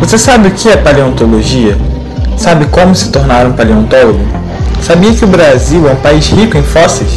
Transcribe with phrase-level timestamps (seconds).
[0.00, 1.74] Você sabe o que é paleontologia?
[2.38, 4.20] Sabe como se tornar um paleontólogo?
[4.80, 7.14] Sabia que o Brasil é um país rico em fósseis?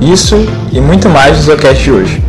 [0.00, 0.34] Isso
[0.72, 2.22] e muito mais no Zocast de hoje.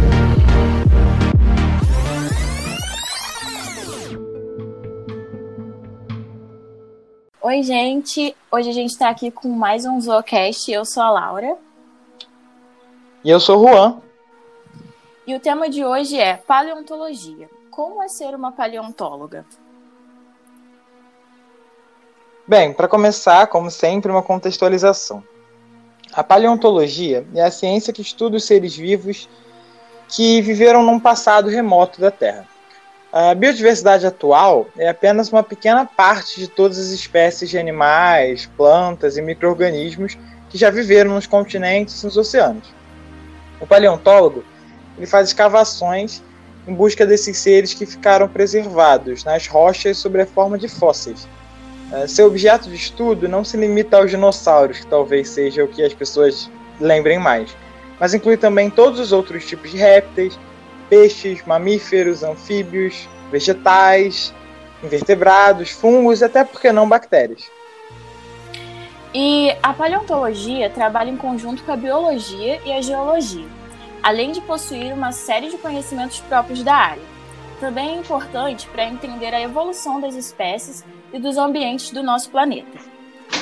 [7.41, 8.35] Oi, gente.
[8.51, 10.69] Hoje a gente está aqui com mais um Zoocast.
[10.69, 11.55] Eu sou a Laura.
[13.23, 14.01] E eu sou o Juan.
[15.25, 17.49] E o tema de hoje é paleontologia.
[17.71, 19.45] Como é ser uma paleontóloga?
[22.47, 25.23] Bem, para começar, como sempre, uma contextualização.
[26.13, 29.27] A paleontologia é a ciência que estuda os seres vivos
[30.07, 32.47] que viveram num passado remoto da Terra.
[33.11, 39.17] A biodiversidade atual é apenas uma pequena parte de todas as espécies de animais, plantas
[39.17, 40.15] e micro-organismos
[40.47, 42.71] que já viveram nos continentes e nos oceanos.
[43.59, 44.43] O paleontólogo
[44.95, 46.21] ele faz escavações
[46.67, 51.27] em busca desses seres que ficaram preservados nas rochas sob a forma de fósseis,
[52.07, 55.93] seu objeto de estudo não se limita aos dinossauros, que talvez seja o que as
[55.93, 57.55] pessoas lembrem mais,
[57.99, 60.37] mas inclui também todos os outros tipos de répteis,
[60.89, 64.33] peixes, mamíferos, anfíbios, vegetais,
[64.83, 67.49] invertebrados, fungos e até porque não bactérias.
[69.13, 73.47] E a paleontologia trabalha em conjunto com a biologia e a geologia,
[74.03, 77.15] além de possuir uma série de conhecimentos próprios da área
[77.59, 82.77] também é importante para entender a evolução das espécies e dos ambientes do nosso planeta.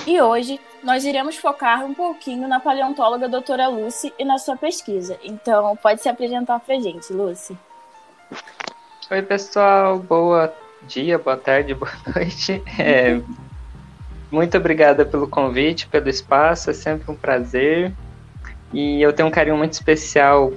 [0.05, 5.17] E hoje nós iremos focar um pouquinho na paleontóloga doutora Lucy e na sua pesquisa.
[5.23, 7.57] Então, pode se apresentar para a gente, Lucy.
[9.09, 9.99] Oi, pessoal.
[9.99, 10.53] Boa
[10.87, 12.61] dia, boa tarde, boa noite.
[12.77, 13.21] É,
[14.29, 16.69] muito obrigada pelo convite, pelo espaço.
[16.69, 17.93] É sempre um prazer.
[18.73, 20.51] E eu tenho um carinho muito especial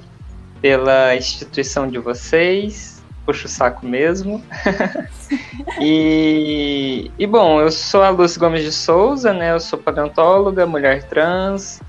[0.60, 2.95] pela instituição de vocês,
[3.26, 4.42] puxa o saco mesmo.
[5.80, 9.52] e, e, bom, eu sou a Lúcia Gomes de Souza, né?
[9.52, 11.82] Eu sou paleontóloga, mulher trans,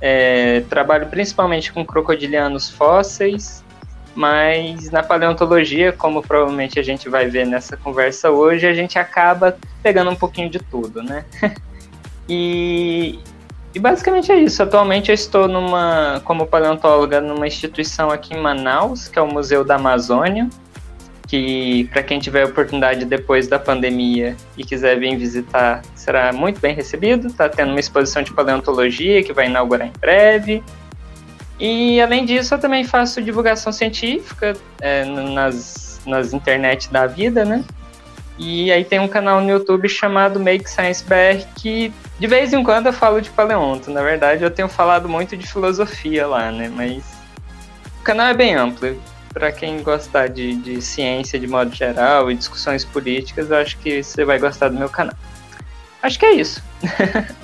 [0.00, 3.64] é, trabalho principalmente com crocodilianos fósseis,
[4.14, 9.56] mas na paleontologia, como provavelmente a gente vai ver nessa conversa hoje, a gente acaba
[9.82, 11.24] pegando um pouquinho de tudo, né?
[12.28, 13.18] e,
[13.74, 14.62] e basicamente é isso.
[14.62, 19.64] Atualmente eu estou numa, como paleontóloga numa instituição aqui em Manaus, que é o Museu
[19.64, 20.50] da Amazônia,
[21.32, 26.74] que para quem tiver oportunidade depois da pandemia e quiser vir visitar, será muito bem
[26.74, 27.28] recebido.
[27.28, 30.62] Está tendo uma exposição de paleontologia que vai inaugurar em breve.
[31.58, 37.64] E além disso, eu também faço divulgação científica é, nas, nas internet da vida, né?
[38.38, 42.62] E aí tem um canal no YouTube chamado Make Science BR que de vez em
[42.62, 43.90] quando eu falo de paleonto.
[43.90, 46.70] Na verdade, eu tenho falado muito de filosofia lá, né?
[46.76, 47.02] Mas
[48.00, 48.94] o canal é bem amplo
[49.32, 54.02] para quem gostar de, de ciência de modo geral e discussões políticas, eu acho que
[54.02, 55.14] você vai gostar do meu canal.
[56.02, 56.62] Acho que é isso.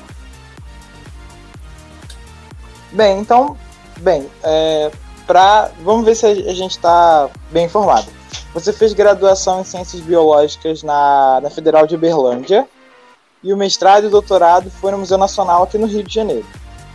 [2.92, 3.56] bem, então,
[3.98, 4.90] bem, é,
[5.26, 8.08] pra, vamos ver se a gente está bem informado.
[8.54, 12.66] Você fez graduação em Ciências Biológicas na, na Federal de Uberlândia
[13.42, 16.46] e o mestrado e doutorado foi no Museu Nacional aqui no Rio de Janeiro.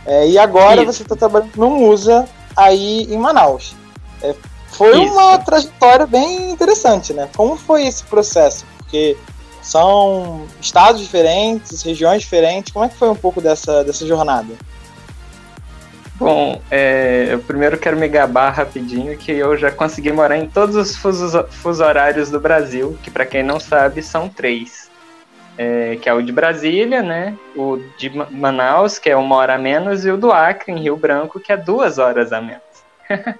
[0.04, 0.92] É, e agora Isso.
[0.92, 3.74] você está trabalhando no MUSA aí em Manaus.
[4.22, 4.34] É,
[4.76, 5.12] foi Isso.
[5.12, 7.28] uma trajetória bem interessante, né?
[7.36, 8.66] Como foi esse processo?
[8.78, 9.16] Porque
[9.62, 12.72] são estados diferentes, regiões diferentes.
[12.72, 14.54] Como é que foi um pouco dessa, dessa jornada?
[16.16, 20.76] Bom, é, eu primeiro quero me gabar rapidinho que eu já consegui morar em todos
[20.76, 24.90] os fusos, fusos horários do Brasil, que para quem não sabe são três.
[25.56, 27.36] É, que é o de Brasília, né?
[27.54, 30.96] O de Manaus, que é uma hora a menos, e o do Acre, em Rio
[30.96, 32.62] Branco, que é duas horas a menos.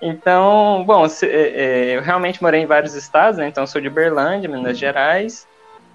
[0.00, 3.48] Então, bom, se, é, é, eu realmente morei em vários estados, né?
[3.48, 5.46] Então, sou de Berlândia, Minas Gerais.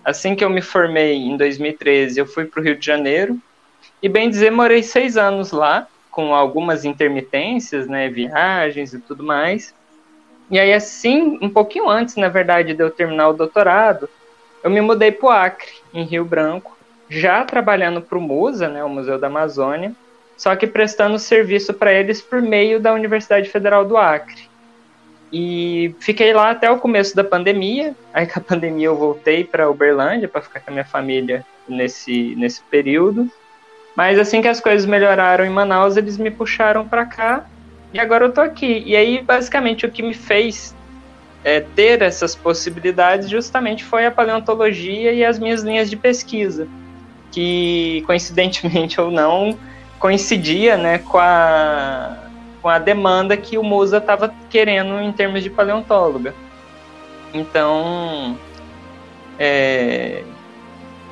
[0.03, 3.37] Assim que eu me formei em 2013, eu fui para o Rio de Janeiro.
[4.01, 8.09] E, bem dizer, morei seis anos lá, com algumas intermitências, né?
[8.09, 9.73] Viagens e tudo mais.
[10.49, 14.09] E aí, assim, um pouquinho antes, na verdade, de eu terminar o doutorado,
[14.63, 16.75] eu me mudei para o Acre, em Rio Branco,
[17.07, 18.83] já trabalhando para o MUSA, né?
[18.83, 19.95] O Museu da Amazônia
[20.41, 24.49] só que prestando serviço para eles por meio da Universidade Federal do Acre.
[25.31, 27.95] E fiquei lá até o começo da pandemia.
[28.11, 32.33] Aí com a pandemia eu voltei para Uberlândia para ficar com a minha família nesse,
[32.35, 33.29] nesse período.
[33.95, 37.45] Mas assim que as coisas melhoraram em Manaus, eles me puxaram para cá
[37.93, 38.81] e agora eu tô aqui.
[38.83, 40.73] E aí basicamente o que me fez
[41.43, 46.67] é, ter essas possibilidades justamente foi a paleontologia e as minhas linhas de pesquisa,
[47.31, 49.55] que coincidentemente ou não
[50.01, 52.17] coincidia né, com, a,
[52.59, 56.33] com a demanda que o Musa estava querendo em termos de paleontóloga.
[57.31, 58.35] Então,
[59.37, 60.23] é,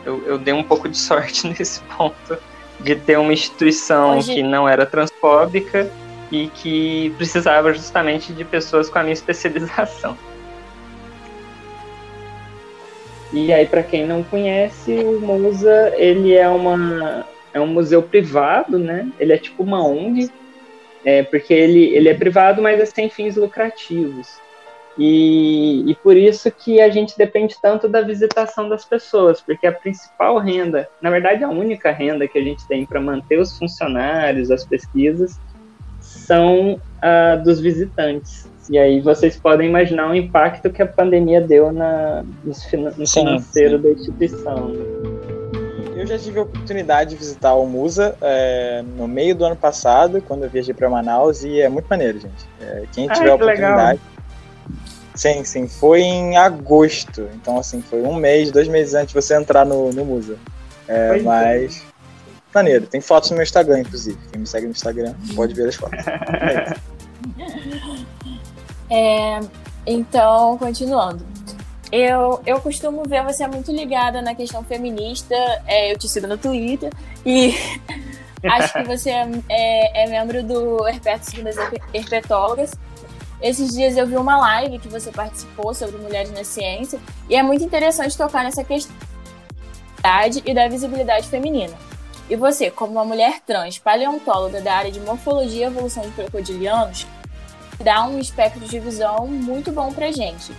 [0.03, 2.37] eu, eu dei um pouco de sorte nesse ponto
[2.79, 4.33] de ter uma instituição Hoje...
[4.33, 5.89] que não era transfóbica
[6.31, 10.17] e que precisava justamente de pessoas com a minha especialização.
[13.31, 17.23] E aí, para quem não conhece, o Musa ele é uma
[17.53, 19.11] é um museu privado, né?
[19.19, 20.29] Ele é tipo uma ONG,
[21.03, 24.39] é, porque ele, ele é privado, mas é sem fins lucrativos.
[24.97, 29.71] E, e por isso que a gente depende tanto da visitação das pessoas, porque a
[29.71, 34.51] principal renda, na verdade a única renda que a gente tem para manter os funcionários,
[34.51, 35.39] as pesquisas,
[36.01, 38.49] são uh, dos visitantes.
[38.69, 43.77] E aí vocês podem imaginar o impacto que a pandemia deu na, no, no financeiro
[43.77, 43.83] sim.
[43.83, 44.73] da instituição.
[45.99, 50.21] Eu já tive a oportunidade de visitar o Musa é, no meio do ano passado,
[50.21, 52.47] quando eu viajei para Manaus, e é muito maneiro, gente.
[52.61, 53.99] É, quem tiver Ai, a oportunidade.
[53.99, 54.19] Legal
[55.13, 55.67] Sim, sim.
[55.67, 57.27] Foi em agosto.
[57.33, 60.39] Então, assim, foi um mês, dois meses antes de você entrar no, no museu.
[60.87, 61.83] É, é, mas.
[62.55, 62.87] Maneiro.
[62.87, 64.17] Tem fotos no meu Instagram, inclusive.
[64.31, 65.99] Quem me segue no Instagram pode ver as fotos.
[68.89, 69.41] é,
[69.85, 71.25] então, continuando.
[71.91, 75.35] Eu, eu costumo ver você muito ligada na questão feminista.
[75.65, 76.91] É, eu te sigo no Twitter
[77.25, 77.55] e
[78.45, 81.55] acho que você é, é, é membro do Herpeto Segundas
[81.93, 82.71] Herpetólogas.
[83.41, 86.99] Esses dias eu vi uma live que você participou sobre mulheres na ciência
[87.29, 88.95] e é muito interessante tocar nessa questão
[90.45, 91.73] e da visibilidade feminina.
[92.29, 97.07] E você, como uma mulher trans, paleontóloga da área de morfologia e evolução de crocodilianos,
[97.83, 100.53] dá um espectro de visão muito bom pra gente.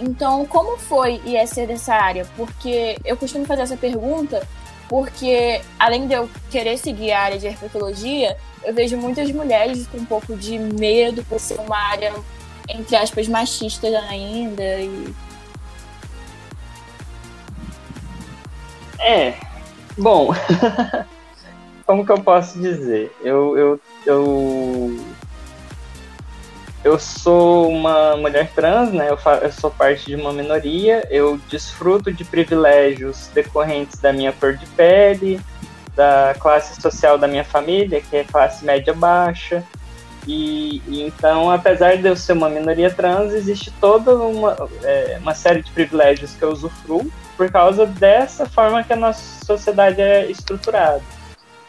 [0.00, 2.26] Então, como foi e ser dessa área?
[2.36, 4.46] Porque eu costumo fazer essa pergunta
[4.88, 9.98] porque, além de eu querer seguir a área de herpetologia, eu vejo muitas mulheres com
[9.98, 12.12] um pouco de medo por ser uma área,
[12.68, 14.62] entre aspas, machista ainda.
[14.80, 15.14] E...
[18.98, 19.34] É,
[19.96, 20.30] bom,
[21.86, 23.14] como que eu posso dizer?
[23.22, 25.00] Eu, eu, eu,
[26.84, 29.08] eu sou uma mulher trans, né?
[29.08, 34.54] Eu, eu sou parte de uma minoria, eu desfruto de privilégios decorrentes da minha cor
[34.54, 35.40] de pele,
[35.96, 39.64] da classe social da minha família, que é classe média baixa.
[40.26, 45.34] E, e, então, apesar de eu ser uma minoria trans, existe toda uma, é, uma
[45.34, 50.30] série de privilégios que eu usufruo por causa dessa forma que a nossa sociedade é
[50.30, 51.02] estruturada.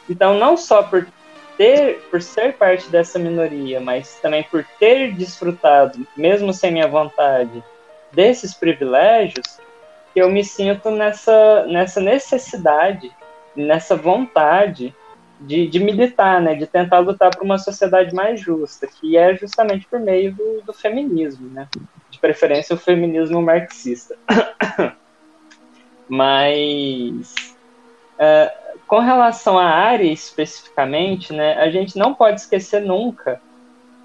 [0.09, 1.07] Então, não só por
[1.57, 7.63] ter, por ser parte dessa minoria, mas também por ter desfrutado, mesmo sem minha vontade,
[8.12, 9.60] desses privilégios,
[10.16, 13.12] eu me sinto nessa, nessa necessidade
[13.56, 14.94] nessa vontade
[15.40, 19.88] de, de, militar, né, de tentar lutar por uma sociedade mais justa, que é justamente
[19.88, 21.68] por meio do, do feminismo, né,
[22.10, 24.16] de preferência o feminismo marxista.
[26.08, 27.36] Mas
[28.19, 33.42] uh, com relação à área especificamente, né, a gente não pode esquecer nunca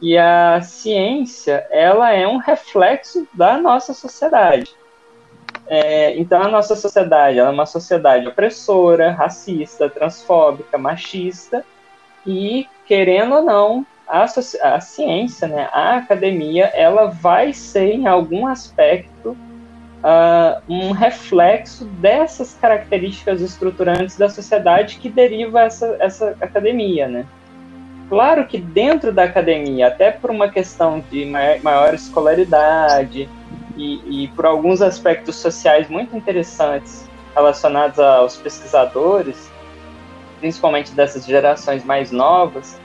[0.00, 4.75] que a ciência ela é um reflexo da nossa sociedade.
[5.67, 11.65] É, então, a nossa sociedade é uma sociedade opressora, racista, transfóbica, machista,
[12.27, 18.47] e, querendo ou não, a, a ciência, né, a academia, ela vai ser, em algum
[18.47, 19.37] aspecto,
[20.02, 27.27] uh, um reflexo dessas características estruturantes da sociedade que deriva essa, essa academia, né?
[28.08, 33.29] Claro que dentro da academia, até por uma questão de maior escolaridade,
[33.81, 39.51] e, e por alguns aspectos sociais muito interessantes relacionados aos pesquisadores,
[40.39, 42.79] principalmente dessas gerações mais novas,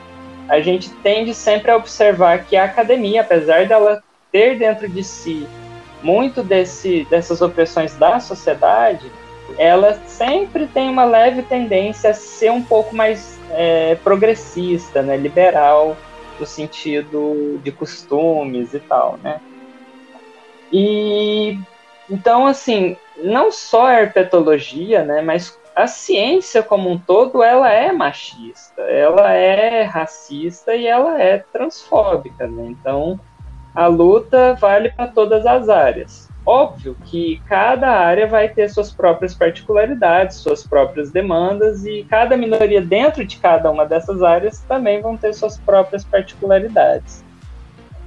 [0.47, 5.47] a gente tende sempre a observar que a academia, apesar dela ter dentro de si
[6.01, 9.11] muito desse, dessas opressões da sociedade,
[9.57, 15.95] ela sempre tem uma leve tendência a ser um pouco mais é, progressista, né, liberal,
[16.39, 19.39] no sentido de costumes e tal, né?
[20.71, 21.57] E
[22.09, 27.91] então, assim, não só a herpetologia, né, mas a ciência como um todo, ela é
[27.91, 32.67] machista, ela é racista e ela é transfóbica, né?
[32.67, 33.19] Então,
[33.75, 36.29] a luta vale para todas as áreas.
[36.45, 42.81] Óbvio que cada área vai ter suas próprias particularidades, suas próprias demandas, e cada minoria
[42.81, 47.23] dentro de cada uma dessas áreas também vão ter suas próprias particularidades.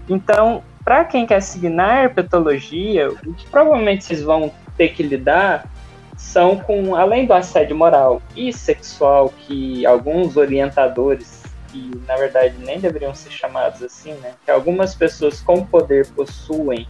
[0.08, 5.68] Então, para quem quer seguir na herpetologia, o que provavelmente vocês vão ter que lidar
[6.16, 11.37] são com, além do assédio moral e sexual, que alguns orientadores,
[11.68, 14.34] que na verdade nem deveriam ser chamados assim, né?
[14.44, 16.88] Que algumas pessoas com poder possuem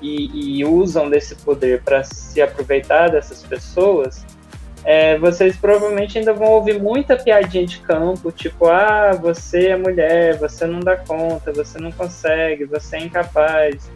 [0.00, 4.24] e, e usam desse poder para se aproveitar dessas pessoas,
[4.84, 10.36] é, vocês provavelmente ainda vão ouvir muita piadinha de campo, tipo, ah, você é mulher,
[10.38, 13.90] você não dá conta, você não consegue, você é incapaz.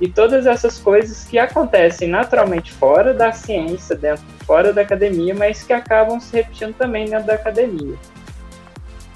[0.00, 5.62] E todas essas coisas que acontecem naturalmente fora da ciência, dentro, fora da academia, mas
[5.62, 7.96] que acabam se repetindo também dentro da academia.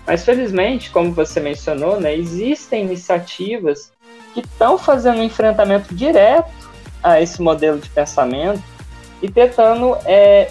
[0.06, 3.92] Mas felizmente, como você mencionou, né, existem iniciativas
[4.34, 6.50] que estão fazendo um enfrentamento direto
[7.02, 8.62] a esse modelo de pensamento
[9.20, 10.50] e tentando é,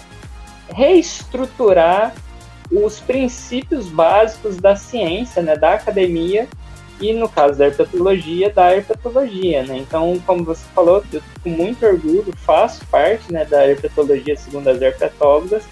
[0.70, 2.14] reestruturar
[2.70, 6.48] os princípios básicos da ciência, né, da academia
[7.00, 9.64] e, no caso da herpetologia, da herpetologia.
[9.64, 9.78] Né?
[9.78, 14.80] Então, como você falou, eu com muito orgulho faço parte né, da herpetologia segundo as
[14.80, 15.64] herpetólogas,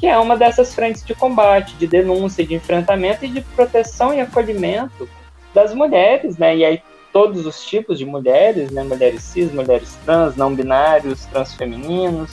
[0.00, 4.20] que é uma dessas frentes de combate, de denúncia, de enfrentamento e de proteção e
[4.20, 5.06] acolhimento
[5.54, 6.56] das mulheres, né?
[6.56, 8.82] E aí todos os tipos de mulheres, né?
[8.82, 12.30] Mulheres cis, mulheres trans, não binários, transfemininos,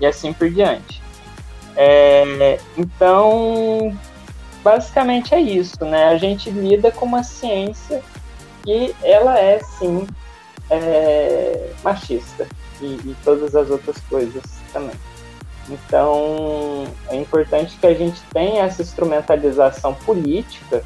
[0.00, 1.02] e assim por diante.
[1.76, 3.94] É, então,
[4.64, 6.08] basicamente é isso, né?
[6.08, 8.02] A gente lida com uma ciência
[8.64, 10.06] que ela é sim
[10.70, 12.48] é, machista
[12.80, 14.42] e, e todas as outras coisas
[14.72, 14.96] também.
[15.70, 20.82] Então, é importante que a gente tenha essa instrumentalização política,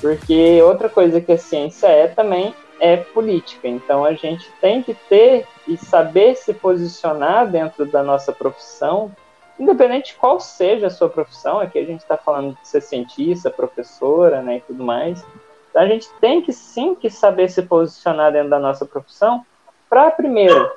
[0.00, 3.68] porque outra coisa que a ciência é também é política.
[3.68, 9.12] Então a gente tem que ter e saber se posicionar dentro da nossa profissão,
[9.58, 11.60] independente de qual seja a sua profissão.
[11.60, 15.24] Aqui a gente está falando de ser cientista, professora, né, e tudo mais.
[15.70, 19.46] Então, a gente tem que sim que saber se posicionar dentro da nossa profissão
[19.88, 20.68] para primeiro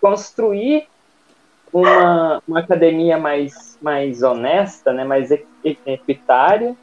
[0.00, 0.86] construir
[1.72, 5.30] uma, uma academia mais, mais honesta, né, mais
[5.84, 6.76] equitária,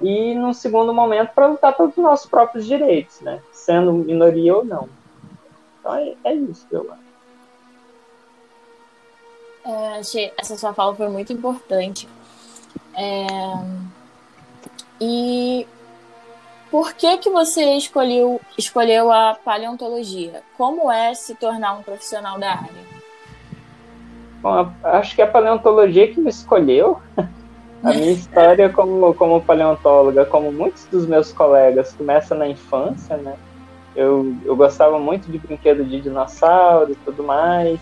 [0.00, 3.40] e no segundo momento para lutar pelos nossos próprios direitos, né?
[3.52, 4.88] Sendo minoria ou não.
[5.80, 7.08] Então é, é isso eu acho.
[9.64, 12.08] É, achei, essa sua fala foi muito importante.
[12.94, 13.26] É,
[15.00, 15.66] e
[16.70, 20.42] por que que você escolheu, escolheu a paleontologia?
[20.56, 22.87] Como é se tornar um profissional da área?
[24.42, 27.00] Bom, acho que a paleontologia que me escolheu.
[27.80, 33.36] A minha história como, como paleontóloga, como muitos dos meus colegas, começa na infância, né?
[33.94, 37.80] Eu, eu gostava muito de brinquedo de dinossauro e tudo mais.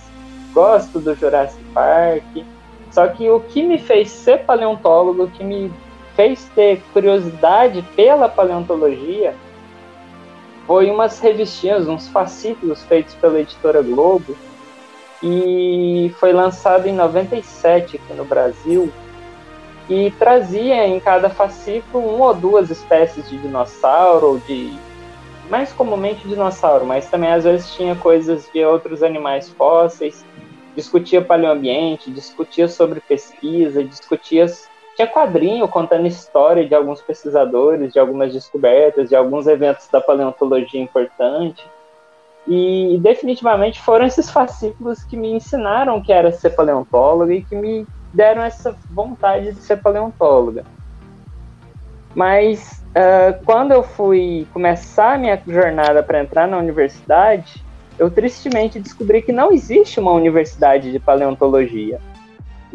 [0.53, 2.45] Gosto do Jurassic Park.
[2.91, 5.73] Só que o que me fez ser paleontólogo, o que me
[6.15, 9.35] fez ter curiosidade pela paleontologia,
[10.67, 14.37] foi umas revistinhas, uns fascículos feitos pela editora Globo.
[15.23, 18.93] E foi lançado em 97 aqui no Brasil,
[19.89, 24.77] e trazia em cada fascículo uma ou duas espécies de dinossauro, ou de
[25.49, 30.25] mais comumente dinossauro, mas também às vezes tinha coisas de outros animais fósseis,
[30.75, 34.47] discutia paleoambiente, discutia sobre pesquisa, discutia
[34.97, 40.81] tinha quadrinho contando história de alguns pesquisadores, de algumas descobertas, de alguns eventos da paleontologia
[40.81, 41.63] importante.
[42.47, 47.87] E definitivamente foram esses fascículos que me ensinaram que era ser paleontólogo e que me
[48.13, 50.65] deram essa vontade de ser paleontóloga.
[52.15, 57.63] Mas uh, quando eu fui começar a minha jornada para entrar na universidade,
[57.99, 62.01] eu tristemente descobri que não existe uma universidade de paleontologia.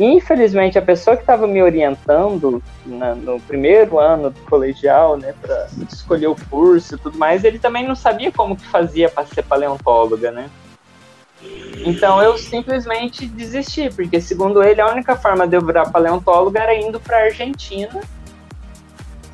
[0.03, 5.67] Infelizmente, a pessoa que estava me orientando na, no primeiro ano do colegial, né, para
[5.91, 9.43] escolher o curso e tudo mais, ele também não sabia como que fazia para ser
[9.43, 10.49] paleontóloga, né?
[11.85, 16.73] Então eu simplesmente desisti, porque segundo ele a única forma de eu virar paleontólogo era
[16.73, 18.01] indo para a Argentina.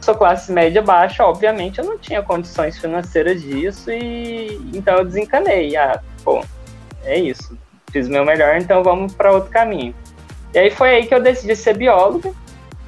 [0.02, 5.78] Sou classe média baixa, obviamente eu não tinha condições financeiras disso e então eu desencanei.
[5.78, 6.44] Ah, pô,
[7.06, 7.58] é isso.
[7.90, 9.96] Fiz meu melhor, então vamos para outro caminho.
[10.54, 12.32] E aí foi aí que eu decidi ser bióloga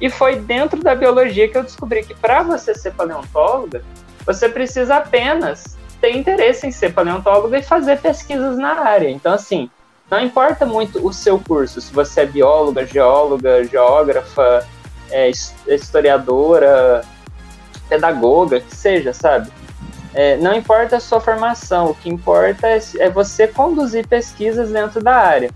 [0.00, 3.82] e foi dentro da biologia que eu descobri que para você ser paleontóloga,
[4.24, 9.10] você precisa apenas ter interesse em ser paleontólogo e fazer pesquisas na área.
[9.10, 9.70] Então, assim,
[10.10, 14.66] não importa muito o seu curso, se você é bióloga, geóloga, geógrafa,
[15.10, 15.30] é,
[15.68, 17.02] historiadora,
[17.88, 19.50] pedagoga, que seja, sabe?
[20.14, 25.02] É, não importa a sua formação, o que importa é, é você conduzir pesquisas dentro
[25.02, 25.50] da área.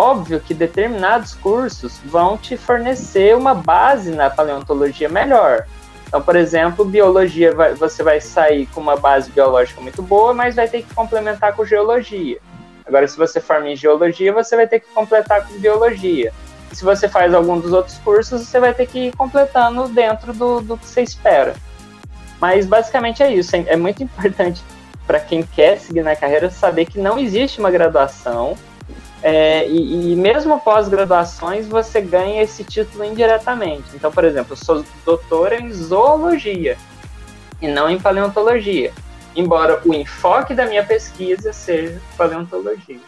[0.00, 5.66] Óbvio que determinados cursos vão te fornecer uma base na paleontologia melhor,
[6.08, 10.56] então, por exemplo, biologia, vai, você vai sair com uma base biológica muito boa, mas
[10.56, 12.40] vai ter que complementar com geologia.
[12.86, 16.32] Agora, se você forma em geologia, você vai ter que completar com biologia.
[16.72, 20.62] Se você faz algum dos outros cursos, você vai ter que ir completando dentro do,
[20.62, 21.54] do que você espera.
[22.40, 23.54] Mas basicamente é isso.
[23.54, 24.62] É muito importante
[25.06, 28.56] para quem quer seguir na carreira saber que não existe uma graduação
[29.22, 33.84] é, e, e, mesmo após graduações você ganha esse título indiretamente.
[33.94, 36.78] Então, por exemplo, eu sou doutora em zoologia
[37.60, 38.92] e não em paleontologia,
[39.36, 43.00] embora o enfoque da minha pesquisa seja paleontologia.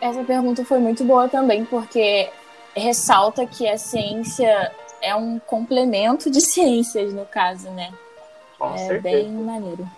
[0.00, 2.30] Essa pergunta foi muito boa também, porque
[2.74, 7.92] ressalta que a ciência é um complemento de ciências, no caso, né?
[8.58, 9.02] Com é certeza.
[9.02, 9.88] bem maneiro.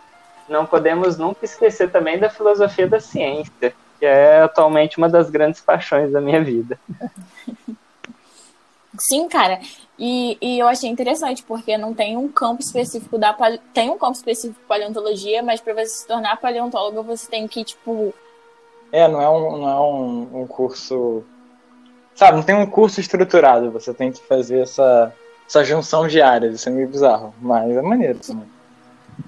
[0.48, 5.60] Não podemos nunca esquecer também da filosofia da ciência, que é atualmente uma das grandes
[5.60, 6.80] paixões da minha vida.
[8.98, 9.60] Sim, cara.
[9.98, 13.36] E, e eu achei interessante, porque não tem um campo específico da.
[13.74, 17.62] Tem um campo específico de paleontologia, mas para você se tornar paleontólogo, você tem que,
[17.62, 18.12] tipo.
[18.90, 21.22] É, não é um, não é um, um curso.
[22.14, 23.70] Sabe, não tem um curso estruturado.
[23.70, 25.14] Você tem que fazer essa,
[25.46, 26.54] essa junção de áreas.
[26.54, 28.48] Isso é meio bizarro, mas é maneiro também.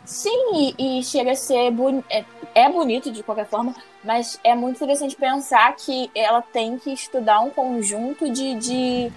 [0.04, 1.70] Sim, e, e chega a ser.
[1.70, 6.78] Boni é, é bonito de qualquer forma, mas é muito interessante pensar que ela tem
[6.78, 9.12] que estudar um conjunto de, de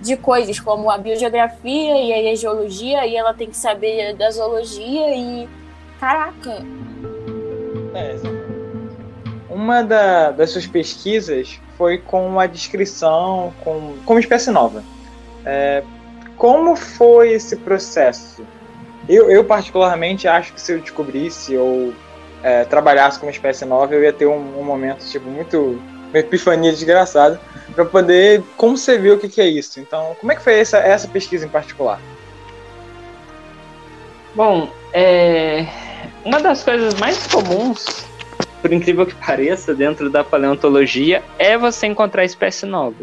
[0.00, 5.14] de coisas como a biogeografia e a geologia, e ela tem que saber da zoologia
[5.14, 5.48] e.
[5.98, 6.64] Caraca!
[7.94, 8.16] É,
[9.50, 14.82] uma da, das suas pesquisas foi com a descrição com, como espécie nova.
[15.44, 15.84] É,
[16.36, 18.42] como foi esse processo?
[19.06, 21.92] Eu, eu, particularmente, acho que se eu descobrisse ou
[22.42, 25.80] é, trabalhasse com uma espécie nova, eu ia ter um, um momento tipo, muito
[26.10, 27.40] uma epifania desgraçada
[27.74, 29.80] para poder conceber o que, que, é isso.
[29.80, 32.00] Então, como é que foi essa, essa pesquisa em particular?
[34.34, 35.66] Bom, é...
[36.24, 38.04] uma das coisas mais comuns,
[38.60, 42.96] por incrível que pareça, dentro da paleontologia é você encontrar espécie nova.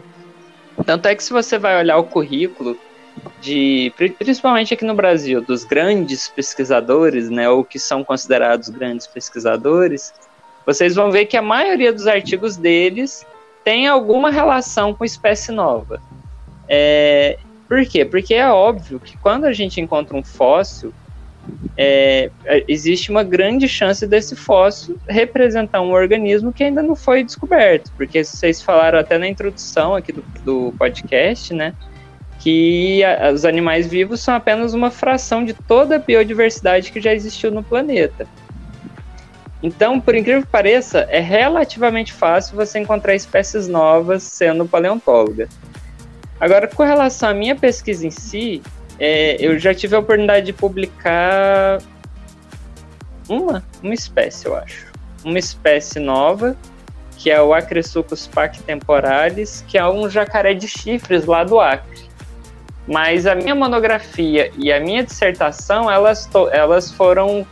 [0.85, 2.77] Tanto é que se você vai olhar o currículo
[3.41, 10.13] de, principalmente aqui no Brasil, dos grandes pesquisadores, né, ou que são considerados grandes pesquisadores,
[10.65, 13.25] vocês vão ver que a maioria dos artigos deles
[13.63, 16.01] tem alguma relação com espécie nova.
[16.67, 18.05] É, por quê?
[18.05, 20.93] Porque é óbvio que quando a gente encontra um fóssil,
[21.77, 22.29] é,
[22.67, 28.23] existe uma grande chance desse fóssil representar um organismo que ainda não foi descoberto, porque
[28.23, 31.73] vocês falaram até na introdução aqui do, do podcast, né,
[32.39, 37.13] que a, os animais vivos são apenas uma fração de toda a biodiversidade que já
[37.13, 38.27] existiu no planeta.
[39.61, 45.49] Então, por incrível que pareça, é relativamente fácil você encontrar espécies novas sendo paleontóloga.
[46.39, 48.61] Agora, com relação à minha pesquisa em si,
[48.99, 51.79] é, eu já tive a oportunidade de publicar
[53.27, 54.87] uma, uma espécie, eu acho.
[55.25, 56.55] Uma espécie nova,
[57.17, 62.06] que é o Acresucus pactemporalis, que é um jacaré de chifres lá do Acre.
[62.87, 67.45] Mas a minha monografia e a minha dissertação, elas, elas foram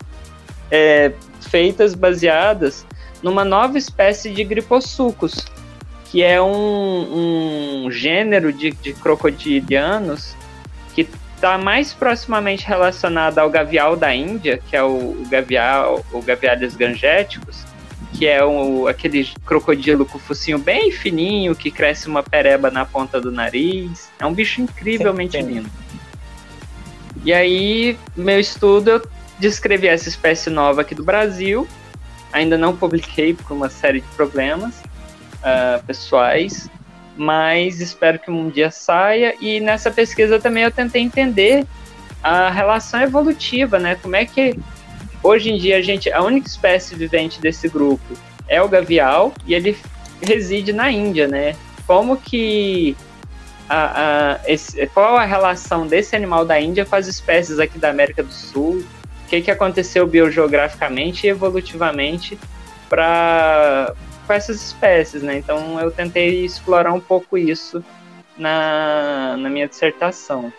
[0.72, 2.86] é, feitas baseadas
[3.22, 5.46] numa nova espécie de gripossucos,
[6.06, 10.36] que é um, um gênero de, de crocodilianos
[10.94, 16.22] que está mais proximamente relacionado ao gavial da Índia, que é o, o gavial, o
[16.22, 17.66] gaviales gangéticos,
[18.18, 22.86] que é o, aquele crocodilo com o focinho bem fininho, que cresce uma pereba na
[22.86, 24.10] ponta do nariz.
[24.18, 25.70] É um bicho incrivelmente lindo.
[27.24, 31.68] E aí, meu estudo, eu descrevi essa espécie nova aqui do Brasil.
[32.32, 36.70] Ainda não publiquei por uma série de problemas uh, pessoais,
[37.18, 39.36] mas espero que um dia saia.
[39.42, 41.66] E nessa pesquisa também eu tentei entender
[42.24, 43.96] a relação evolutiva, né?
[43.96, 44.58] Como é que
[45.26, 48.16] hoje em dia a gente, a única espécie vivente desse grupo
[48.48, 49.78] é o gavial e ele
[50.22, 51.56] reside na Índia, né?
[51.88, 52.96] Como que
[53.68, 57.90] a, a, esse, qual a relação desse animal da Índia com as espécies aqui da
[57.90, 58.86] América do Sul
[59.26, 62.38] o que, que aconteceu biogeograficamente e evolutivamente
[62.88, 63.92] para
[64.28, 65.38] com essas espécies, né?
[65.38, 67.84] Então eu tentei explorar um pouco isso
[68.38, 70.52] na, na minha dissertação.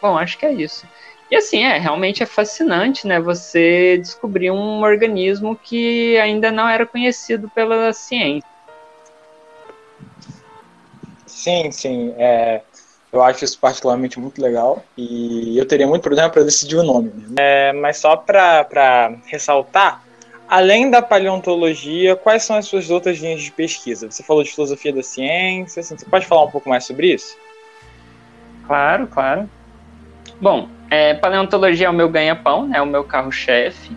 [0.00, 0.86] Bom, acho que é isso.
[1.30, 3.20] E assim, é, realmente é fascinante, né?
[3.20, 8.48] Você descobrir um organismo que ainda não era conhecido pela ciência.
[11.24, 12.14] Sim, sim.
[12.18, 12.62] É,
[13.12, 17.10] eu acho isso particularmente muito legal e eu teria muito problema para decidir o nome.
[17.10, 17.34] Né?
[17.38, 20.02] É, mas só para ressaltar,
[20.48, 24.10] além da paleontologia, quais são as suas outras linhas de pesquisa?
[24.10, 27.38] Você falou de filosofia da ciência, assim, você pode falar um pouco mais sobre isso?
[28.66, 29.48] Claro, claro.
[30.40, 33.92] Bom, é, paleontologia é o meu ganha-pão, é né, o meu carro-chefe.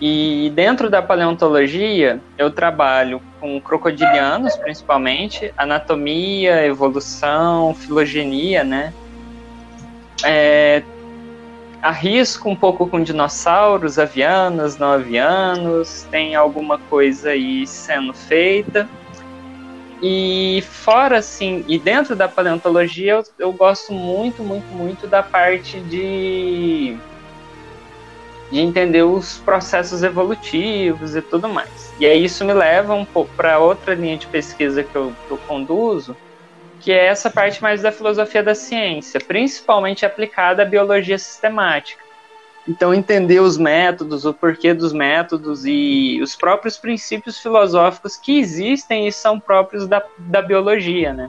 [0.00, 8.92] E dentro da paleontologia, eu trabalho com crocodilianos, principalmente, anatomia, evolução, filogenia, né?
[10.24, 10.82] É,
[11.80, 18.88] arrisco um pouco com dinossauros, avianos, não avianos, tem alguma coisa aí sendo feita.
[20.04, 25.80] E fora assim, e dentro da paleontologia, eu, eu gosto muito, muito, muito da parte
[25.80, 26.96] de,
[28.50, 31.94] de entender os processos evolutivos e tudo mais.
[32.00, 35.32] E aí isso me leva um pouco para outra linha de pesquisa que eu, que
[35.32, 36.16] eu conduzo,
[36.80, 42.02] que é essa parte mais da filosofia da ciência, principalmente aplicada à biologia sistemática.
[42.66, 49.08] Então, entender os métodos, o porquê dos métodos e os próprios princípios filosóficos que existem
[49.08, 51.28] e são próprios da, da biologia, né?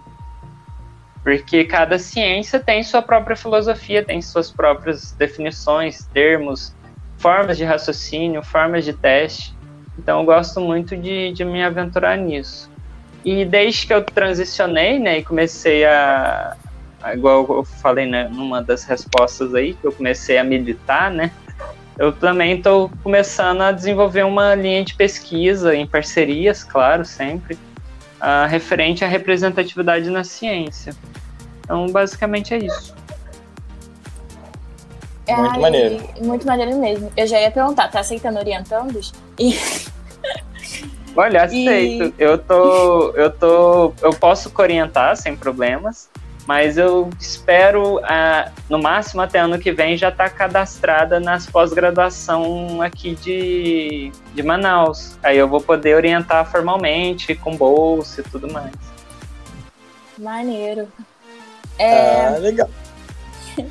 [1.24, 6.76] Porque cada ciência tem sua própria filosofia, tem suas próprias definições, termos,
[7.18, 9.56] formas de raciocínio, formas de teste.
[9.98, 12.70] Então, eu gosto muito de, de me aventurar nisso.
[13.26, 16.56] E desde que eu transicionei, né, e comecei a,
[17.12, 21.32] igual eu falei né, numa das respostas aí, que eu comecei a militar, né?
[21.98, 27.56] Eu também estou começando a desenvolver uma linha de pesquisa em parcerias, claro, sempre,
[28.20, 30.96] uh, referente à representatividade na ciência.
[31.60, 32.96] Então, basicamente é isso.
[35.30, 36.10] Muito maneiro.
[36.22, 37.12] Muito maneiro mesmo.
[37.16, 39.14] Eu já ia perguntar, tá aceitando orientandos?
[39.40, 39.58] E...
[41.16, 42.14] Olha, aceito.
[42.18, 42.24] E...
[42.24, 46.10] Eu tô, eu tô, eu posso orientar sem problemas
[46.46, 51.46] mas eu espero, uh, no máximo até ano que vem, já estar tá cadastrada nas
[51.46, 55.18] pós-graduação aqui de, de Manaus.
[55.24, 58.74] Aí eu vou poder orientar formalmente, com bolsa e tudo mais.
[60.18, 60.88] Maneiro.
[61.80, 62.28] É...
[62.28, 62.70] Ah, legal.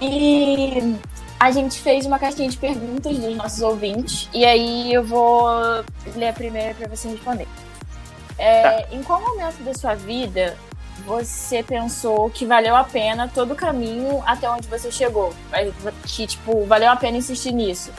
[0.00, 0.96] e
[1.40, 5.46] a gente fez uma caixinha de perguntas dos nossos ouvintes, e aí eu vou
[6.14, 7.48] ler a primeira para você responder.
[8.38, 8.94] É, tá.
[8.94, 10.56] Em qual momento da sua vida
[11.04, 15.34] você pensou que valeu a pena todo o caminho até onde você chegou?
[16.06, 17.92] Que, tipo, valeu a pena insistir nisso?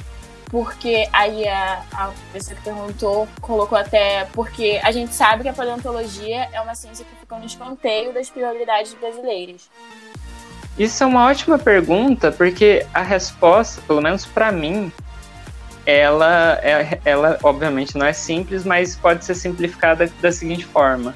[0.50, 4.26] Porque aí a, a pessoa que perguntou colocou até.
[4.34, 8.30] Porque a gente sabe que a paleontologia é uma ciência que ficou no escanteio das
[8.30, 9.70] prioridades brasileiras.
[10.78, 14.92] Isso é uma ótima pergunta, porque a resposta, pelo menos para mim,
[15.86, 21.16] ela, é, ela obviamente não é simples, mas pode ser simplificada da seguinte forma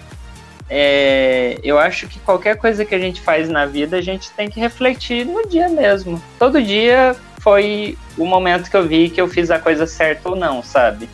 [0.73, 4.49] é, eu acho que qualquer coisa que a gente faz na vida, a gente tem
[4.49, 6.23] que refletir no dia mesmo.
[6.39, 10.35] Todo dia foi o momento que eu vi que eu fiz a coisa certa ou
[10.35, 11.09] não, sabe?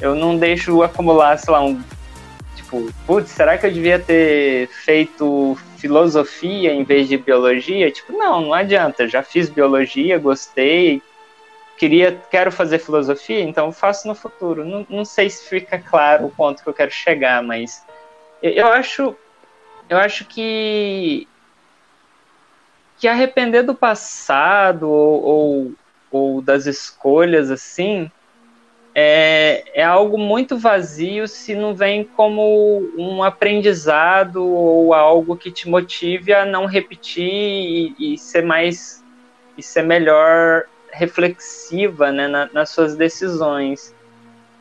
[0.00, 1.78] Eu não deixo acumular, sei lá, um.
[2.54, 7.90] Tipo, putz, será que eu devia ter feito filosofia em vez de biologia?
[7.90, 9.06] Tipo, não, não adianta.
[9.06, 11.02] Já fiz biologia, gostei,
[11.76, 14.64] queria, quero fazer filosofia, então faço no futuro.
[14.64, 17.84] Não, não sei se fica claro o ponto que eu quero chegar, mas
[18.42, 19.16] eu acho,
[19.88, 21.26] eu acho que
[22.98, 25.72] que arrepender do passado ou, ou,
[26.10, 28.10] ou das escolhas assim
[28.94, 35.68] é, é algo muito vazio se não vem como um aprendizado ou algo que te
[35.68, 39.04] motive a não repetir e, e ser mais
[39.58, 43.94] e ser melhor reflexiva né, na, nas suas decisões.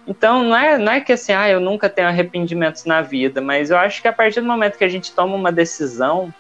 [0.08, 3.72] Então, não é, não é que assim, ah, eu nunca tenho arrependimentos na vida, mas
[3.72, 6.34] eu acho que a partir do momento que a gente toma uma decisão,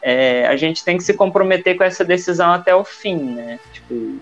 [0.00, 3.58] é, a gente tem que se comprometer com essa decisão até o fim, né?
[3.72, 4.20] Tipo,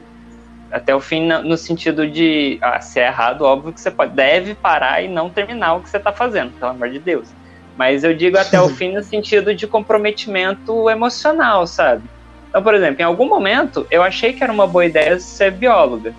[0.71, 4.55] até o fim no sentido de, ah, se é errado, óbvio que você pode, deve
[4.55, 7.29] parar e não terminar o que você está fazendo, pelo amor de Deus.
[7.77, 12.03] Mas eu digo até o fim no sentido de comprometimento emocional, sabe?
[12.49, 16.15] Então, por exemplo, em algum momento eu achei que era uma boa ideia ser bióloga.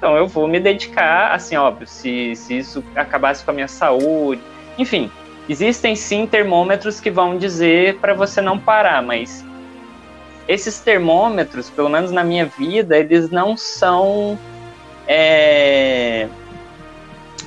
[0.00, 4.40] Então eu vou me dedicar, assim, óbvio, se, se isso acabasse com a minha saúde.
[4.78, 5.12] Enfim,
[5.46, 9.44] existem sim termômetros que vão dizer para você não parar, mas
[10.48, 14.38] esses termômetros, pelo menos na minha vida, eles não são
[15.06, 16.28] é,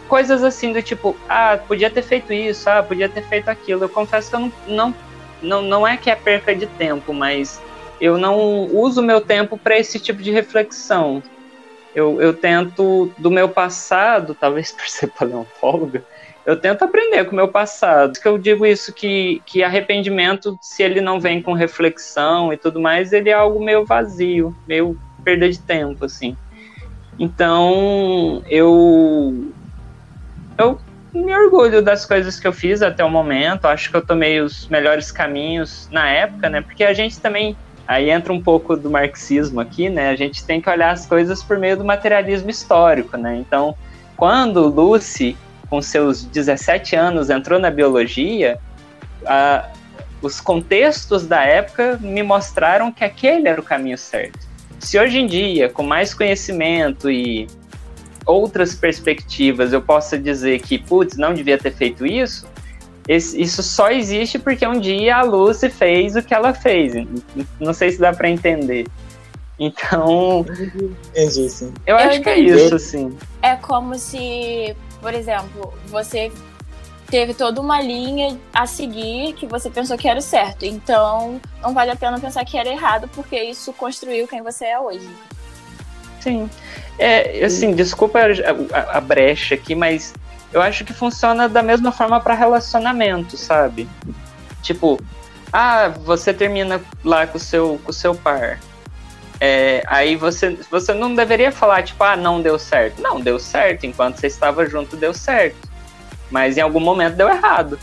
[0.07, 3.85] coisas assim do tipo, ah, podia ter feito isso, ah, podia ter feito aquilo.
[3.85, 4.95] Eu confesso que eu não, não,
[5.41, 7.59] não, não é que é perca de tempo, mas
[7.99, 11.23] eu não uso meu tempo para esse tipo de reflexão
[11.93, 16.03] eu, eu tento, do meu passado, talvez por ser paleontóloga,
[16.45, 18.19] eu tento aprender com o meu passado.
[18.19, 22.81] Que eu digo isso que, que arrependimento, se ele não vem com reflexão e tudo
[22.81, 26.35] mais, ele é algo meio vazio, meio perda de tempo, assim.
[27.17, 29.53] Então, eu
[30.57, 30.79] eu
[31.13, 33.65] me orgulho das coisas que eu fiz até o momento.
[33.65, 36.61] Acho que eu tomei os melhores caminhos na época, né?
[36.61, 37.55] Porque a gente também
[37.87, 40.09] Aí entra um pouco do marxismo aqui, né?
[40.09, 43.35] A gente tem que olhar as coisas por meio do materialismo histórico, né?
[43.35, 43.75] Então,
[44.15, 45.35] quando Lucy,
[45.69, 48.57] com seus 17 anos, entrou na biologia,
[50.21, 54.39] os contextos da época me mostraram que aquele era o caminho certo.
[54.79, 57.47] se hoje em dia, com mais conhecimento e
[58.25, 62.45] outras perspectivas, eu possa dizer que, putz, não devia ter feito isso,
[63.07, 66.93] isso só existe porque um dia a Lucy fez o que ela fez.
[67.59, 68.87] Não sei se dá para entender.
[69.59, 70.45] Então.
[71.09, 71.73] Entendi, sim.
[71.85, 72.23] Eu, eu acho entendi.
[72.23, 73.17] que é isso, assim.
[73.41, 76.31] É como se, por exemplo, você
[77.07, 80.65] teve toda uma linha a seguir que você pensou que era o certo.
[80.65, 84.79] Então, não vale a pena pensar que era errado, porque isso construiu quem você é
[84.79, 85.07] hoje.
[86.19, 86.49] Sim.
[86.97, 90.13] É, assim, desculpa a, a, a brecha aqui, mas
[90.53, 93.89] eu acho que funciona da mesma forma para relacionamento, sabe?
[94.61, 94.99] Tipo,
[95.51, 98.59] ah, você termina lá com o seu, com o seu par.
[99.39, 103.01] É, aí você, você não deveria falar, tipo, ah, não deu certo.
[103.01, 103.85] Não, deu certo.
[103.85, 105.69] Enquanto você estava junto, deu certo.
[106.31, 107.77] Mas em algum momento deu errado.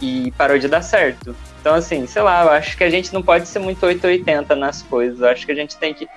[0.00, 1.36] E parou de dar certo.
[1.60, 4.82] Então, assim, sei lá, eu acho que a gente não pode ser muito 880 nas
[4.82, 5.20] coisas.
[5.20, 6.08] Eu acho que a gente tem que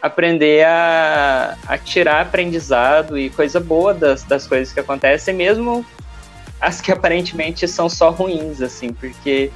[0.00, 5.84] aprender a, a tirar aprendizado e coisa boa das, das coisas que acontecem, mesmo
[6.60, 9.50] as que aparentemente são só ruins, assim, porque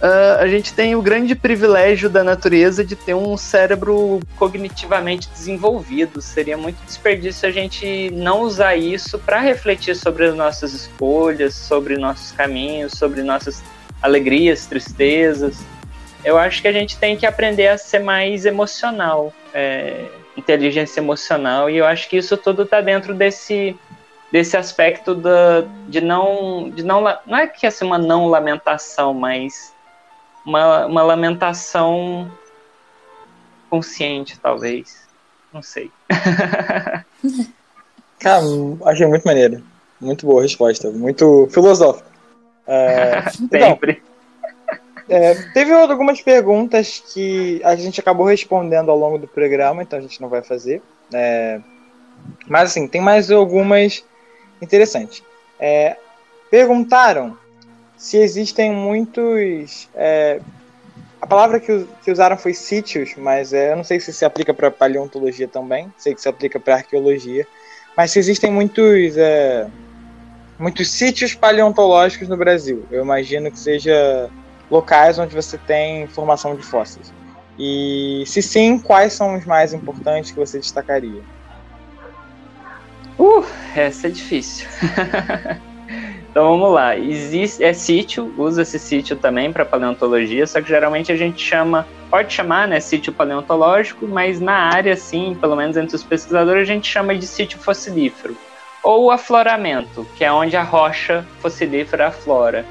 [0.00, 6.22] uh, a gente tem o grande privilégio da natureza de ter um cérebro cognitivamente desenvolvido.
[6.22, 11.98] Seria muito desperdício a gente não usar isso para refletir sobre as nossas escolhas, sobre
[11.98, 13.62] nossos caminhos, sobre nossas
[14.00, 15.58] alegrias, tristezas
[16.24, 20.06] eu acho que a gente tem que aprender a ser mais emocional, é,
[20.36, 23.76] inteligência emocional, e eu acho que isso tudo está dentro desse
[24.30, 29.12] desse aspecto da, de não de não não é que é assim, uma não lamentação,
[29.12, 29.74] mas
[30.44, 32.30] uma, uma lamentação
[33.68, 35.08] consciente, talvez.
[35.52, 35.90] Não sei.
[38.18, 38.44] Cara,
[38.84, 39.62] achei muito maneiro.
[40.00, 40.90] Muito boa resposta.
[40.90, 42.10] Muito filosófica.
[42.66, 43.92] É, Sempre.
[43.92, 44.11] Então,
[45.08, 50.02] é, teve algumas perguntas que a gente acabou respondendo ao longo do programa, então a
[50.02, 50.82] gente não vai fazer.
[51.12, 51.60] É,
[52.46, 54.04] mas assim, tem mais algumas
[54.60, 55.22] interessantes.
[55.58, 55.96] É,
[56.50, 57.36] perguntaram
[57.96, 59.88] se existem muitos.
[59.94, 60.40] É,
[61.20, 64.52] a palavra que, que, usaram foi sítios, mas é, eu não sei se se aplica
[64.52, 67.46] para paleontologia também, sei que se aplica para arqueologia,
[67.96, 69.68] mas se existem muitos é,
[70.58, 72.84] muitos sítios paleontológicos no Brasil.
[72.90, 74.30] Eu imagino que seja
[74.72, 77.12] locais onde você tem formação de fósseis?
[77.58, 81.20] E se sim, quais são os mais importantes que você destacaria?
[83.18, 83.44] Uh,
[83.76, 84.66] essa é difícil.
[86.30, 86.96] então vamos lá.
[86.96, 91.86] Existe é sítio, usa esse sítio também para paleontologia, só que geralmente a gente chama,
[92.08, 96.72] pode chamar, né, sítio paleontológico, mas na área sim, pelo menos entre os pesquisadores, a
[96.72, 98.34] gente chama de sítio fossilífero
[98.82, 102.64] ou afloramento, que é onde a rocha fossilífera aflora.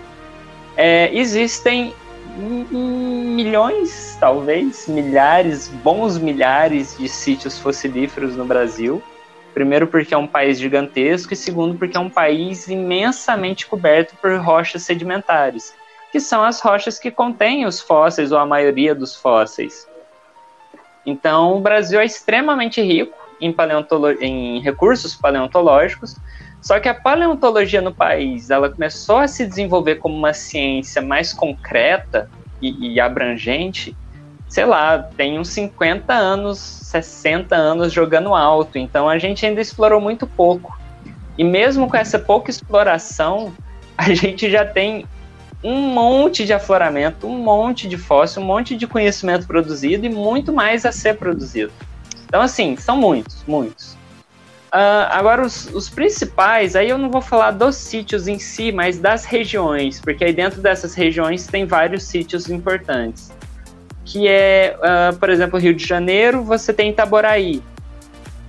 [0.78, 1.94] É, existem
[2.38, 9.02] milhões, talvez, milhares, bons milhares de sítios fossilíferos no Brasil.
[9.54, 14.34] Primeiro, porque é um país gigantesco, e segundo, porque é um país imensamente coberto por
[14.38, 15.74] rochas sedimentares,
[16.12, 19.88] que são as rochas que contêm os fósseis, ou a maioria dos fósseis.
[21.06, 23.54] Então, o Brasil é extremamente rico em,
[24.22, 26.16] em recursos paleontológicos,
[26.62, 31.34] só que a paleontologia no país, ela começou a se desenvolver como uma ciência mais
[31.34, 32.30] concreta
[32.62, 33.96] e, e abrangente,
[34.48, 38.78] sei lá, tem uns 50 anos, 60 anos jogando alto.
[38.78, 40.80] Então a gente ainda explorou muito pouco.
[41.38, 43.52] E mesmo com essa pouca exploração,
[43.98, 45.06] a gente já tem
[45.64, 50.54] um monte de afloramento, um monte de fóssil, um monte de conhecimento produzido e muito
[50.54, 51.72] mais a ser produzido.
[52.26, 53.98] Então, assim, são muitos, muitos.
[54.74, 58.98] Uh, agora, os, os, principais, aí eu não vou falar dos sítios em si, mas
[58.98, 63.34] das regiões, porque aí dentro dessas regiões tem vários sítios importantes.
[64.06, 67.62] Que é, uh, por exemplo, Rio de Janeiro, você tem Itaboraí,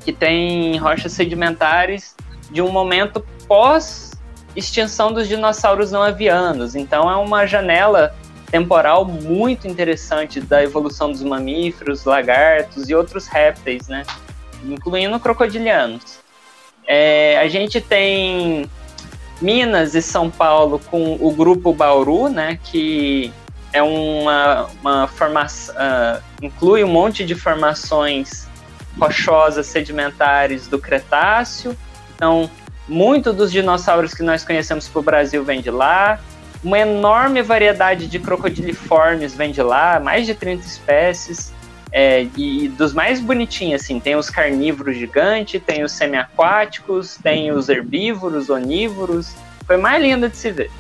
[0.05, 2.15] que tem rochas sedimentares
[2.53, 4.13] de um momento pós
[4.55, 6.77] extinção dos dinossauros não avianos.
[6.77, 8.15] Então é uma janela
[8.51, 14.05] temporal muito interessante da evolução dos mamíferos, lagartos e outros répteis, né?
[14.65, 16.19] Incluindo crocodilianos.
[16.87, 18.69] É, a gente tem
[19.41, 23.33] Minas e São Paulo com o grupo Bauru, né, que
[23.73, 28.47] é uma, uma formação, uh, inclui um monte de formações
[28.99, 31.77] rochosas sedimentares do Cretáceo.
[32.15, 32.51] Então,
[32.87, 36.21] muito dos dinossauros que nós conhecemos para o Brasil vem de lá.
[36.63, 41.53] Uma enorme variedade de crocodiliformes vem de lá, mais de 30 espécies.
[41.93, 47.69] É, e dos mais bonitinhos, assim, tem os carnívoros gigantes, tem os semiaquáticos, tem os
[47.69, 49.35] herbívoros, onívoros.
[49.67, 50.71] Foi mais lindo de se ver.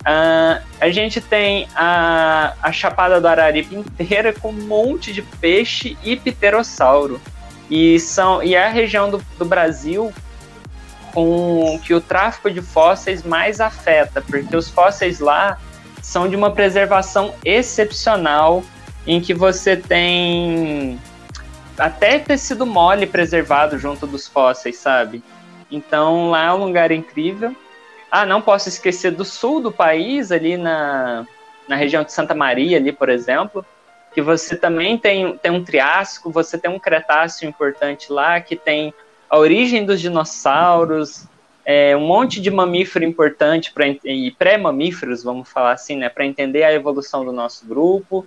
[0.00, 5.98] Uh, a gente tem a, a Chapada do Araripe inteira com um monte de peixe
[6.04, 7.20] e pterossauro.
[7.68, 10.12] E, são, e é a região do, do Brasil
[11.12, 15.58] com que o tráfico de fósseis mais afeta, porque os fósseis lá
[16.00, 18.62] são de uma preservação excepcional,
[19.08, 21.00] em que você tem
[21.78, 25.22] até tecido mole preservado junto dos fósseis, sabe?
[25.70, 27.56] Então lá é um lugar incrível.
[28.10, 31.26] Ah, não posso esquecer do sul do país, ali na,
[31.66, 33.64] na região de Santa Maria, ali, por exemplo,
[34.12, 38.92] que você também tem, tem um Triássico, você tem um Cretáceo importante lá, que tem
[39.30, 41.26] a origem dos dinossauros,
[41.64, 46.62] é, um monte de mamífero importante pra, e pré-mamíferos, vamos falar assim, né, para entender
[46.62, 48.26] a evolução do nosso grupo.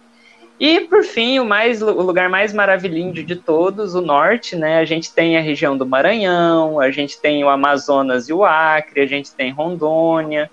[0.61, 4.77] E por fim, o mais o lugar mais maravilhoso de todos, o norte, né?
[4.77, 9.01] A gente tem a região do Maranhão, a gente tem o Amazonas e o Acre,
[9.01, 10.51] a gente tem Rondônia.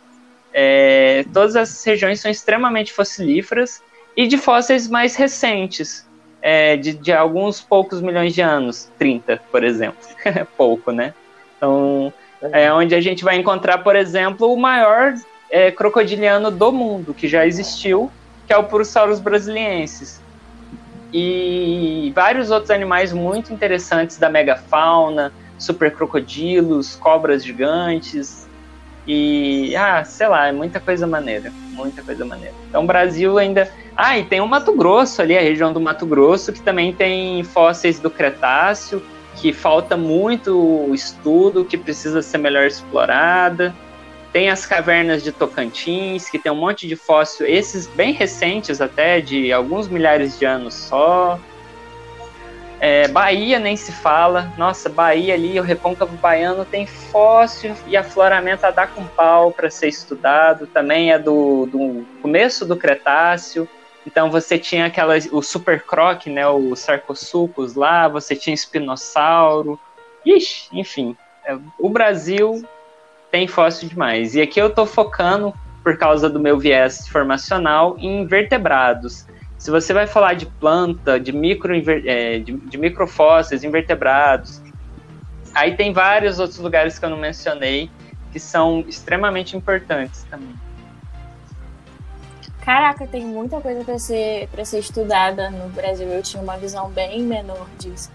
[0.51, 3.83] É, todas essas regiões são extremamente fossilíferas
[4.17, 6.09] e de fósseis mais recentes,
[6.41, 9.99] é, de, de, alguns poucos milhões de anos, 30, por exemplo.
[10.57, 11.13] Pouco, né?
[11.59, 15.13] Então, é onde a gente vai encontrar, por exemplo, o maior
[15.51, 18.11] é, crocodiliano do mundo, que já existiu,
[18.49, 20.23] que é o Purosaurus brasiliensis.
[21.13, 28.49] E vários outros animais muito interessantes da megafauna, super crocodilos, cobras gigantes.
[29.07, 31.53] E, ah, sei lá, é muita coisa maneira.
[31.73, 32.55] Muita coisa maneira.
[32.69, 33.71] Então, o Brasil ainda.
[33.95, 37.45] Ah, e tem o Mato Grosso ali, a região do Mato Grosso, que também tem
[37.45, 39.03] fósseis do Cretáceo,
[39.37, 43.75] que falta muito estudo, que precisa ser melhor explorada.
[44.33, 49.21] Tem as cavernas de Tocantins, que tem um monte de fóssil, esses bem recentes até,
[49.21, 51.39] de alguns milhares de anos só.
[52.81, 54.53] É, Bahia nem se fala.
[54.57, 59.71] Nossa, Bahia ali, o recôncavo baiano tem fóssil e afloramento a dar com pau para
[59.71, 60.67] ser estudado.
[60.67, 63.69] Também é do, do, começo do Cretáceo.
[64.07, 69.79] Então você tinha aquela, o super croc, né, o Sarcosuchus lá, você tinha espinossauro.
[70.25, 71.17] Ixi, enfim.
[71.45, 72.65] É, o Brasil
[73.31, 74.35] tem fóssil demais.
[74.35, 79.27] E aqui eu estou focando, por causa do meu viés formacional, em vertebrados.
[79.59, 81.73] Se você vai falar de planta, de, micro,
[82.07, 84.63] é, de, de microfósseis, invertebrados,
[85.55, 87.91] aí tem vários outros lugares que eu não mencionei
[88.33, 90.55] que são extremamente importantes também.
[92.61, 96.07] Caraca, tem muita coisa para ser, pra ser estudada no Brasil.
[96.07, 98.11] Eu tinha uma visão bem menor disso.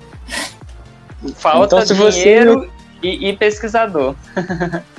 [1.35, 2.69] Falta então, dinheiro você...
[3.01, 4.15] e, e pesquisador.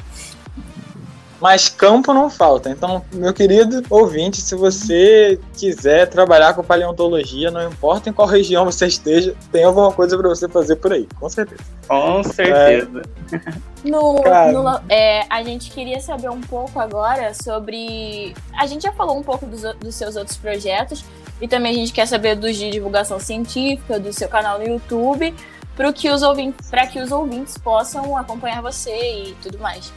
[1.45, 2.71] mas campo não falta.
[2.71, 8.65] Então, meu querido ouvinte, se você quiser trabalhar com paleontologia, não importa em qual região
[8.65, 11.61] você esteja, tem alguma coisa para você fazer por aí, com certeza.
[11.87, 13.03] Com certeza.
[13.31, 13.65] É...
[13.85, 18.35] No, no é, a gente queria saber um pouco agora sobre.
[18.57, 21.05] A gente já falou um pouco dos, dos seus outros projetos
[21.43, 25.35] e também a gente quer saber dos de divulgação científica, do seu canal no YouTube,
[25.77, 29.93] para que, os ouvintes, que os ouvintes possam acompanhar você e tudo mais.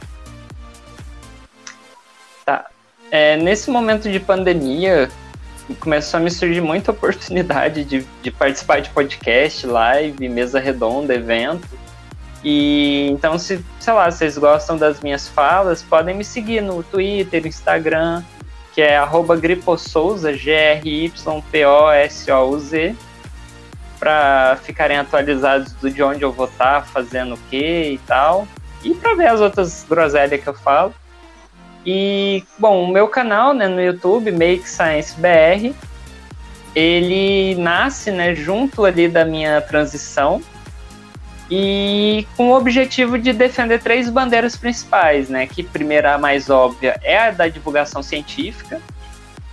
[2.48, 2.64] Tá.
[3.10, 5.10] É, nesse momento de pandemia,
[5.80, 11.68] começou a me surgir muita oportunidade de, de participar de podcast, live, mesa redonda, evento.
[12.42, 17.46] E então, se, sei lá, vocês gostam das minhas falas, podem me seguir no Twitter,
[17.46, 18.24] Instagram,
[18.72, 18.98] que é
[19.38, 21.36] griposouza, G-R-Y-P-O-S-O-U-Z,
[23.98, 28.48] para ficarem atualizados do de onde eu vou estar, tá fazendo o que e tal.
[28.82, 30.94] E para ver as outras groselhas que eu falo.
[31.84, 35.74] E, bom, o meu canal né, no YouTube, Make Science BR,
[36.74, 40.42] ele nasce né, junto ali da minha transição
[41.50, 45.46] e com o objetivo de defender três bandeiras principais, né?
[45.46, 48.82] Que primeira, a mais óbvia, é a da divulgação científica,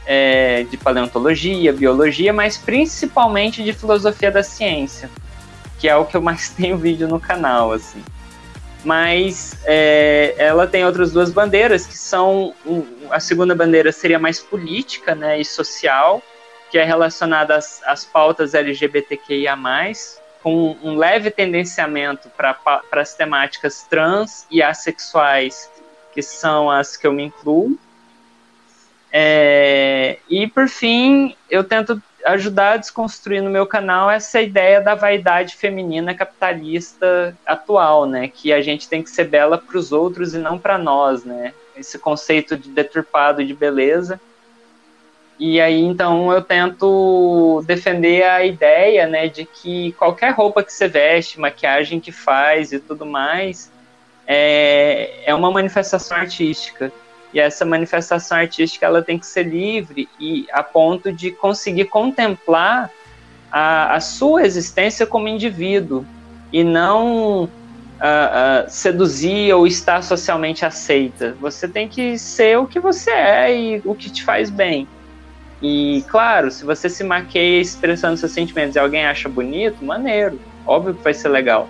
[0.05, 5.09] é, de paleontologia, biologia, mas principalmente de filosofia da ciência,
[5.79, 8.03] que é o que eu mais tenho vídeo no canal, assim
[8.85, 12.53] mas é, ela tem outras duas bandeiras que são
[13.09, 16.21] a segunda bandeira seria mais política né, e social
[16.69, 19.57] que é relacionada às, às pautas LGBTQIA+,
[20.43, 22.57] com um leve tendenciamento para
[22.91, 25.69] as temáticas trans e assexuais,
[26.13, 27.79] que são as que eu me incluo.
[29.11, 34.95] É, e, por fim, eu tento ajudar a desconstruir no meu canal essa ideia da
[34.95, 38.27] vaidade feminina capitalista atual, né?
[38.27, 41.53] Que a gente tem que ser bela para os outros e não para nós, né?
[41.77, 44.19] Esse conceito de deturpado de beleza.
[45.37, 50.87] E aí, então, eu tento defender a ideia, né, de que qualquer roupa que você
[50.87, 53.69] veste, maquiagem que faz e tudo mais,
[54.25, 56.89] é, é uma manifestação artística
[57.35, 62.89] E essa manifestação artística ela tem que ser livre e a ponto de conseguir contemplar
[63.51, 66.05] a, a sua existência como indivíduo
[66.49, 71.35] e não uh, uh, seduzir ou estar socialmente aceita.
[71.41, 74.87] Você tem que ser o que você é e o que te faz bem.
[75.61, 80.93] E claro, se você se maqueia expressando seus sentimentos e alguém acha bonito, maneiro, óbvio
[80.93, 81.67] que vai ser legal.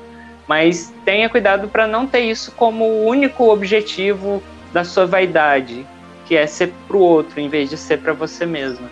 [0.47, 4.43] Mas tenha cuidado para não ter isso como o único objetivo
[4.75, 5.87] da sua vaidade,
[6.25, 8.91] que é ser pro outro em vez de ser para você mesma.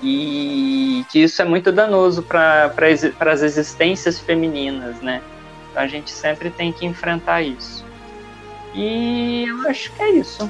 [0.00, 2.72] E que isso é muito danoso para
[3.32, 5.20] as existências femininas, né?
[5.68, 7.84] Então a gente sempre tem que enfrentar isso.
[8.72, 10.48] E eu acho que é isso.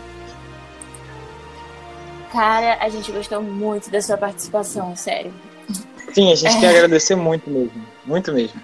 [2.31, 5.33] Cara, a gente gostou muito da sua participação, sério.
[6.13, 6.61] Sim, a gente é.
[6.61, 7.87] quer agradecer muito mesmo.
[8.05, 8.61] Muito mesmo.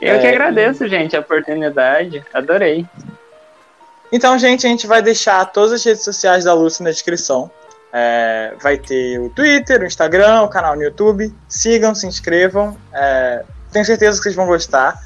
[0.00, 2.24] Eu é, que agradeço, gente, a oportunidade.
[2.32, 2.86] Adorei.
[4.10, 7.50] Então, gente, a gente vai deixar todas as redes sociais da Lúcia na descrição.
[7.92, 11.34] É, vai ter o Twitter, o Instagram, o canal no YouTube.
[11.48, 12.76] Sigam, se inscrevam.
[12.92, 14.98] É, tenho certeza que vocês vão gostar.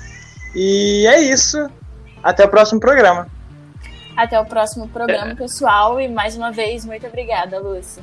[0.55, 1.69] E é isso.
[2.23, 3.27] Até o próximo programa.
[4.17, 6.01] Até o próximo programa, pessoal.
[6.01, 8.03] E mais uma vez, muito obrigada, Lúcia.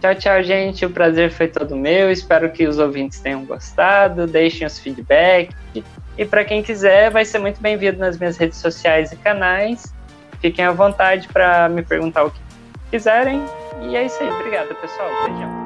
[0.00, 0.84] Tchau, tchau, gente.
[0.84, 2.10] O prazer foi todo meu.
[2.10, 4.26] Espero que os ouvintes tenham gostado.
[4.26, 5.54] Deixem os feedbacks.
[6.18, 9.94] E para quem quiser, vai ser muito bem-vindo nas minhas redes sociais e canais.
[10.42, 12.40] Fiquem à vontade para me perguntar o que
[12.90, 13.40] quiserem.
[13.80, 14.28] E é isso aí.
[14.28, 15.08] Obrigado, pessoal.
[15.24, 15.61] Beijão.